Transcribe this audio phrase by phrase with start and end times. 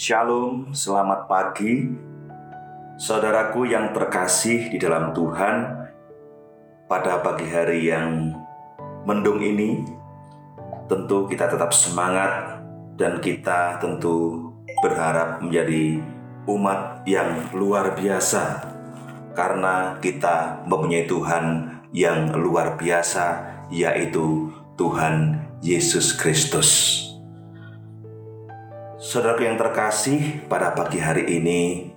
[0.00, 1.84] Shalom, selamat pagi,
[2.96, 5.76] saudaraku yang terkasih di dalam Tuhan.
[6.88, 8.32] Pada pagi hari yang
[9.04, 9.84] mendung ini,
[10.88, 12.64] tentu kita tetap semangat
[12.96, 14.48] dan kita tentu
[14.80, 16.00] berharap menjadi
[16.48, 18.72] umat yang luar biasa
[19.36, 24.48] karena kita mempunyai Tuhan yang luar biasa, yaitu
[24.80, 27.09] Tuhan Yesus Kristus.
[29.00, 31.88] Saudara yang terkasih, pada pagi hari ini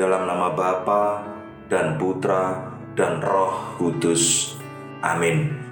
[0.00, 1.28] dalam nama Bapa
[1.68, 4.56] dan Putra dan Roh Kudus.
[5.04, 5.68] Amin.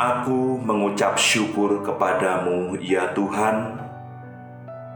[0.00, 3.76] Aku mengucap syukur kepadamu, ya Tuhan,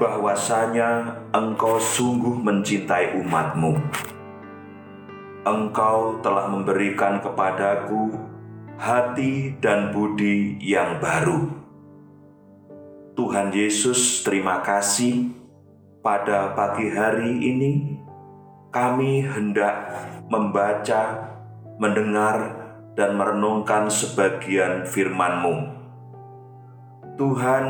[0.01, 3.77] bahwasanya Engkau sungguh mencintai umatmu.
[5.45, 8.17] Engkau telah memberikan kepadaku
[8.81, 11.53] hati dan budi yang baru.
[13.13, 15.37] Tuhan Yesus, terima kasih
[16.01, 18.01] pada pagi hari ini
[18.73, 19.85] kami hendak
[20.33, 21.29] membaca,
[21.77, 22.54] mendengar,
[22.95, 25.55] dan merenungkan sebagian firman-Mu.
[27.15, 27.67] Tuhan,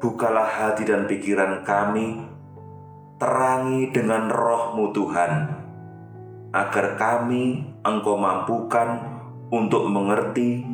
[0.00, 2.24] bukalah hati dan pikiran kami,
[3.20, 5.32] terangi dengan roh-Mu Tuhan,
[6.52, 9.00] agar kami Engkau mampukan
[9.52, 10.64] untuk mengerti,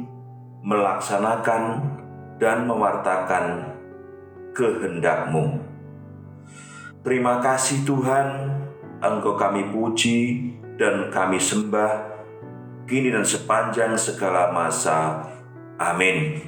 [0.67, 1.63] melaksanakan,
[2.39, 3.75] dan mewartakan
[4.55, 5.45] kehendak-Mu.
[7.07, 8.51] Terima kasih Tuhan,
[8.99, 12.16] Engkau kami puji dan kami sembah
[12.87, 15.27] kini dan sepanjang segala masa.
[15.77, 16.41] Amin.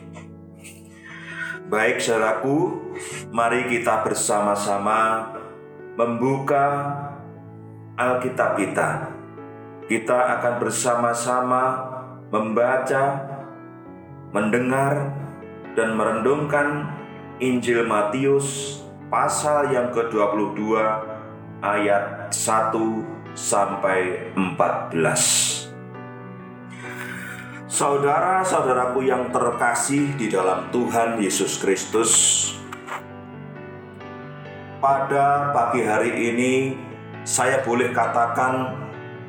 [1.69, 2.81] Baik saudaraku,
[3.29, 5.29] mari kita bersama-sama
[5.99, 6.65] membuka
[7.99, 9.13] Alkitab kita.
[9.85, 11.63] Kita akan bersama-sama
[12.33, 13.05] membaca,
[14.33, 15.13] mendengar,
[15.77, 16.89] dan merenungkan
[17.43, 18.81] Injil Matius
[19.13, 20.75] pasal yang ke-22
[21.63, 22.75] ayat 1
[23.35, 25.58] sampai 14.
[27.69, 32.13] Saudara-saudaraku yang terkasih di dalam Tuhan Yesus Kristus,
[34.81, 36.53] pada pagi hari ini
[37.29, 38.73] saya boleh katakan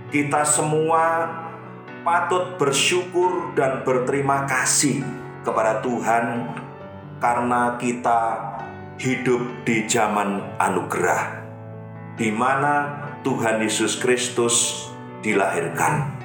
[0.08, 1.28] kita semua
[2.08, 5.04] patut bersyukur dan berterima kasih
[5.44, 6.56] kepada Tuhan
[7.20, 8.22] karena kita
[9.04, 11.44] hidup di zaman anugerah
[12.16, 14.88] di mana Tuhan Yesus Kristus
[15.20, 16.19] dilahirkan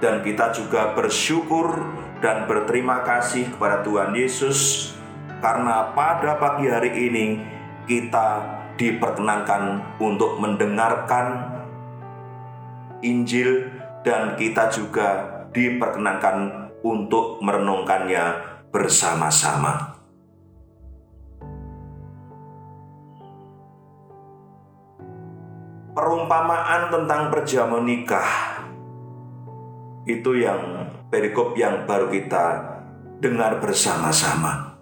[0.00, 1.80] dan kita juga bersyukur
[2.20, 4.92] dan berterima kasih kepada Tuhan Yesus
[5.40, 7.26] karena pada pagi hari ini
[7.84, 11.56] kita diperkenankan untuk mendengarkan
[13.04, 13.72] Injil
[14.04, 15.08] dan kita juga
[15.52, 18.24] diperkenankan untuk merenungkannya
[18.72, 19.96] bersama-sama.
[25.96, 28.55] Perumpamaan tentang perjamuan nikah
[30.06, 32.78] itu yang perikop yang baru kita
[33.18, 34.78] dengar bersama-sama.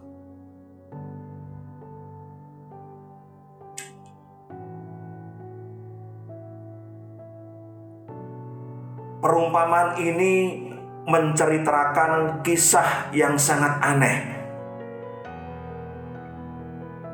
[9.24, 10.60] Perumpamaan ini
[11.08, 14.18] menceritakan kisah yang sangat aneh.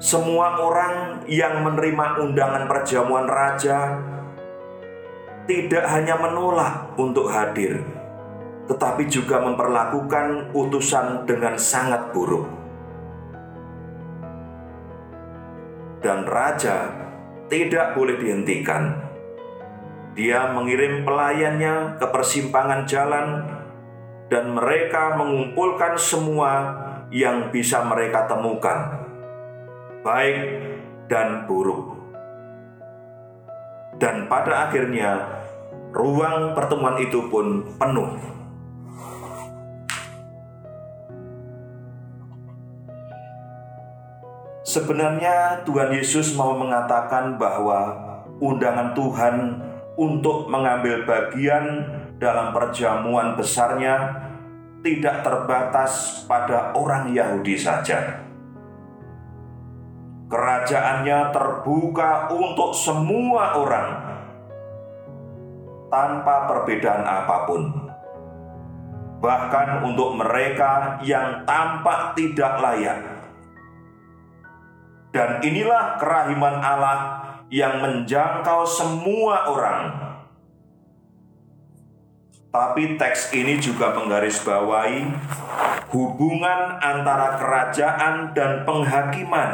[0.02, 4.00] Semua orang yang menerima undangan perjamuan raja
[5.46, 7.84] tidak hanya menolak untuk hadir,
[8.70, 12.60] tetapi juga memperlakukan utusan dengan sangat buruk.
[16.00, 16.90] dan raja
[17.52, 18.96] tidak boleh dihentikan.
[20.16, 23.46] Dia mengirim pelayannya ke persimpangan jalan,
[24.26, 26.52] dan mereka mengumpulkan semua
[27.14, 29.06] yang bisa mereka temukan,
[30.02, 30.38] baik
[31.06, 31.94] dan buruk.
[34.00, 35.28] Dan pada akhirnya,
[35.92, 38.10] ruang pertemuan itu pun penuh.
[44.70, 47.90] Sebenarnya Tuhan Yesus mau mengatakan bahwa
[48.38, 49.58] undangan Tuhan
[49.98, 51.82] untuk mengambil bagian
[52.22, 53.98] dalam perjamuan besarnya
[54.86, 58.22] tidak terbatas pada orang Yahudi saja.
[60.30, 63.88] Kerajaannya terbuka untuk semua orang
[65.90, 67.62] tanpa perbedaan apa pun.
[69.18, 73.19] Bahkan untuk mereka yang tampak tidak layak
[75.10, 76.98] dan inilah kerahiman Allah
[77.50, 79.82] yang menjangkau semua orang.
[82.50, 85.06] Tapi teks ini juga menggarisbawahi
[85.94, 89.50] hubungan antara kerajaan dan penghakiman.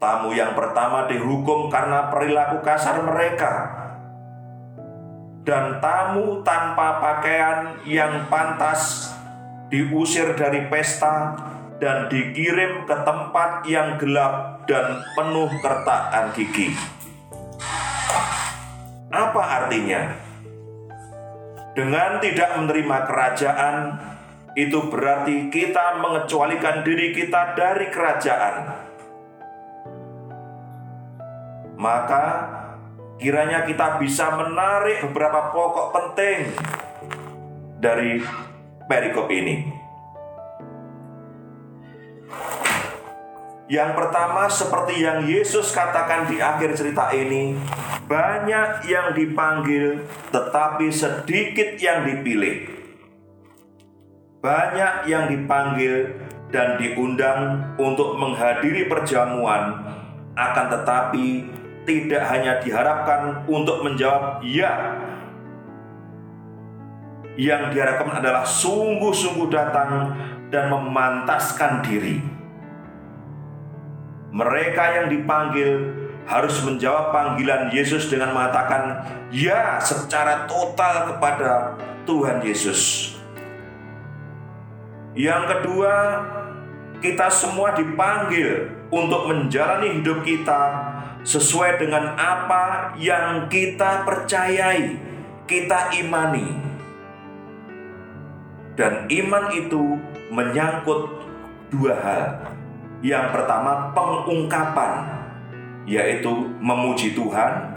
[0.00, 3.52] Tamu yang pertama dihukum karena perilaku kasar mereka.
[5.44, 9.12] Dan tamu tanpa pakaian yang pantas
[9.68, 11.36] diusir dari pesta
[11.84, 16.72] dan dikirim ke tempat yang gelap dan penuh kertakan gigi.
[19.12, 20.16] Apa artinya?
[21.76, 23.76] Dengan tidak menerima kerajaan,
[24.56, 28.56] itu berarti kita mengecualikan diri kita dari kerajaan.
[31.76, 32.24] Maka
[33.20, 36.48] kiranya kita bisa menarik beberapa pokok penting
[37.76, 38.24] dari
[38.88, 39.83] perikop ini.
[43.64, 47.56] Yang pertama, seperti yang Yesus katakan di akhir cerita ini,
[48.04, 52.68] banyak yang dipanggil, tetapi sedikit yang dipilih.
[54.44, 56.12] Banyak yang dipanggil
[56.52, 59.80] dan diundang untuk menghadiri perjamuan,
[60.36, 61.48] akan tetapi
[61.88, 65.00] tidak hanya diharapkan untuk menjawab "ya".
[67.40, 70.12] Yang diharapkan adalah sungguh-sungguh datang
[70.52, 72.33] dan memantaskan diri
[74.34, 75.94] mereka yang dipanggil
[76.26, 83.14] harus menjawab panggilan Yesus dengan mengatakan ya secara total kepada Tuhan Yesus.
[85.14, 85.94] Yang kedua,
[86.98, 90.82] kita semua dipanggil untuk menjalani hidup kita
[91.22, 94.98] sesuai dengan apa yang kita percayai,
[95.46, 96.58] kita imani.
[98.74, 100.02] Dan iman itu
[100.34, 101.22] menyangkut
[101.70, 102.53] dua hal.
[103.04, 105.04] Yang pertama, pengungkapan,
[105.84, 107.76] yaitu memuji Tuhan,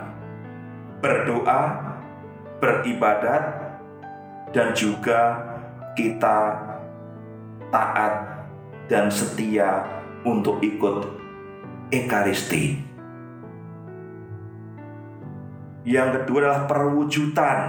[1.03, 1.83] berdoa,
[2.63, 3.44] beribadat,
[4.56, 5.35] dan juga
[6.00, 6.56] kita
[7.68, 8.47] taat
[8.88, 9.83] dan setia
[10.24, 11.19] untuk ikut
[11.91, 12.79] Ekaristi.
[15.83, 17.60] Yang kedua adalah perwujudan,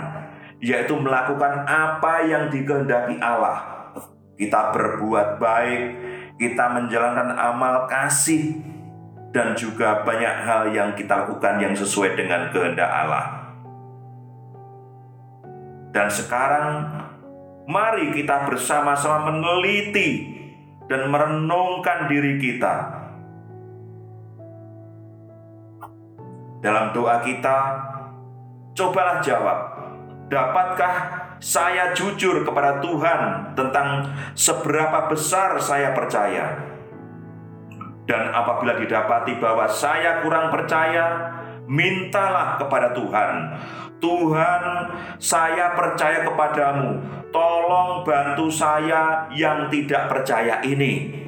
[0.62, 3.90] yaitu melakukan apa yang dikehendaki Allah.
[4.38, 5.86] Kita berbuat baik,
[6.38, 8.62] kita menjalankan amal kasih
[9.35, 13.26] dan juga banyak hal yang kita lakukan yang sesuai dengan kehendak Allah.
[15.92, 16.66] Dan sekarang
[17.66, 20.38] mari kita bersama-sama meneliti
[20.88, 22.97] dan merenungkan diri kita.
[26.59, 27.59] Dalam doa kita,
[28.75, 29.59] cobalah jawab,
[30.28, 30.94] dapatkah
[31.40, 36.76] saya jujur kepada Tuhan tentang seberapa besar saya percaya.
[38.08, 41.37] Dan apabila didapati bahwa saya kurang percaya,
[41.68, 43.32] mintalah kepada Tuhan.
[44.00, 44.62] Tuhan,
[45.20, 47.04] saya percaya kepadamu.
[47.28, 51.26] Tolong bantu saya yang tidak percaya ini.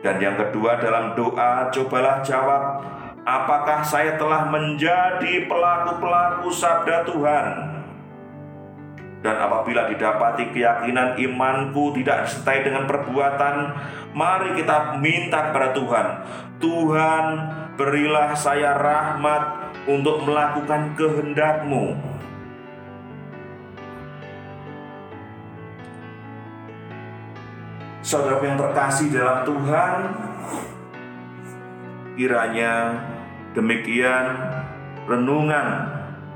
[0.00, 2.80] Dan yang kedua dalam doa, cobalah jawab
[3.28, 7.46] Apakah saya telah menjadi pelaku-pelaku sabda Tuhan?
[9.20, 13.56] Dan apabila didapati keyakinan imanku tidak disertai dengan perbuatan,
[14.16, 16.06] mari kita minta kepada Tuhan.
[16.56, 17.24] Tuhan,
[17.76, 22.00] berilah saya rahmat untuk melakukan kehendakmu.
[28.00, 29.92] Saudara yang terkasih dalam Tuhan,
[32.16, 32.72] kiranya
[33.56, 34.36] Demikian
[35.08, 35.88] renungan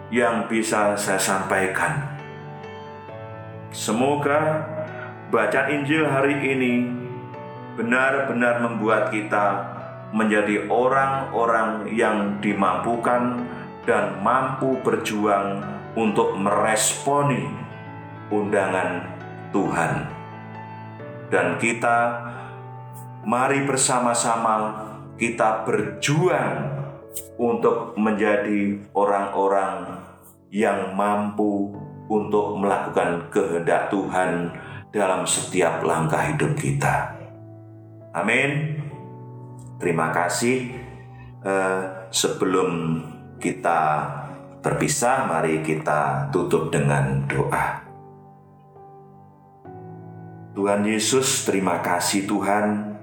[0.09, 2.09] yang bisa saya sampaikan.
[3.73, 4.65] Semoga
[5.33, 6.89] bacaan Injil hari ini
[7.77, 9.65] benar-benar membuat kita
[10.13, 13.49] menjadi orang-orang yang dimampukan
[13.89, 15.65] dan mampu berjuang
[15.97, 17.49] untuk meresponi
[18.29, 19.09] undangan
[19.53, 19.93] Tuhan.
[21.33, 22.29] Dan kita
[23.25, 24.85] mari bersama-sama
[25.17, 26.82] kita berjuang
[27.37, 30.05] untuk menjadi orang-orang
[30.53, 31.73] yang mampu
[32.13, 34.53] untuk melakukan kehendak Tuhan
[34.93, 37.17] dalam setiap langkah hidup kita.
[38.13, 38.77] Amin.
[39.81, 40.85] Terima kasih.
[41.43, 43.03] Uh, sebelum
[43.43, 43.81] kita
[44.63, 47.83] berpisah, mari kita tutup dengan doa.
[50.53, 52.95] Tuhan Yesus, terima kasih Tuhan.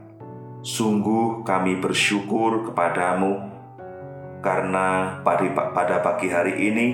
[0.61, 3.58] Sungguh kami bersyukur kepadamu
[4.39, 6.87] karena pada pagi hari ini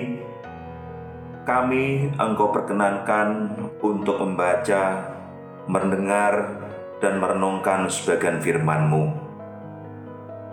[1.46, 5.14] kami Engkau perkenankan untuk membaca,
[5.70, 6.58] mendengar,
[6.98, 9.04] dan merenungkan sebagian firman-Mu.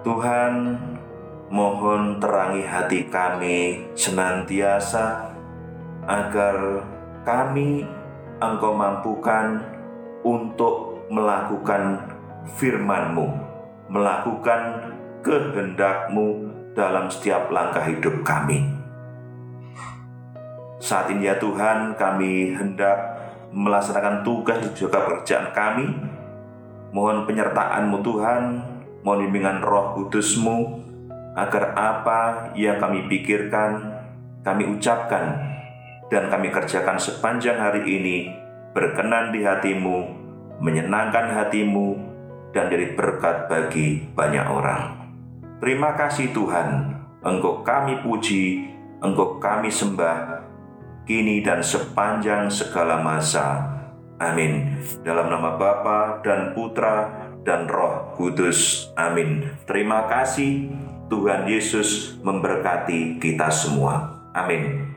[0.05, 0.53] Tuhan,
[1.49, 5.33] mohon terangi hati kami senantiasa
[6.05, 6.85] agar
[7.25, 7.89] kami
[8.37, 9.65] Engkau mampukan
[10.21, 12.05] untuk melakukan
[12.53, 13.27] firman-Mu,
[13.89, 14.93] melakukan
[15.25, 18.65] kehendak-Mu dalam setiap langkah hidup kami.
[20.83, 22.97] Saat ini ya Tuhan kami hendak
[23.53, 25.87] melaksanakan tugas dan juga pekerjaan kami.
[26.93, 28.43] Mohon penyertaan-Mu Tuhan,
[29.01, 30.57] mohon bimbingan roh kudus-Mu,
[31.33, 33.81] agar apa yang kami pikirkan,
[34.45, 35.41] kami ucapkan,
[36.13, 38.17] dan kami kerjakan sepanjang hari ini
[38.77, 39.97] berkenan di hatimu,
[40.61, 41.97] menyenangkan hatimu,
[42.53, 45.02] dan jadi berkat bagi banyak orang.
[45.63, 46.91] Terima kasih Tuhan,
[47.23, 48.67] Engkau kami puji,
[48.99, 50.43] Engkau kami sembah,
[51.07, 53.71] kini dan sepanjang segala masa.
[54.19, 54.83] Amin.
[55.07, 57.15] Dalam nama Bapa dan Putra
[57.47, 58.91] dan Roh Kudus.
[58.99, 59.55] Amin.
[59.63, 60.67] Terima kasih
[61.07, 64.19] Tuhan Yesus memberkati kita semua.
[64.35, 64.92] Amin.